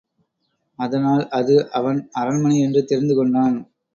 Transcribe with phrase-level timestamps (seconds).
[0.79, 3.57] அதனால் அது அவன் அரண்மனை என்று தெரிந்து கொண்டான்.